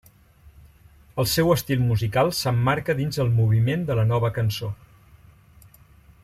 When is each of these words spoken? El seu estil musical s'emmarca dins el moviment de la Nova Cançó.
El 1.23 1.27
seu 1.33 1.51
estil 1.55 1.83
musical 1.89 2.33
s'emmarca 2.37 2.95
dins 3.03 3.21
el 3.25 3.31
moviment 3.41 3.85
de 3.91 3.99
la 4.01 4.07
Nova 4.15 4.33
Cançó. 4.39 4.73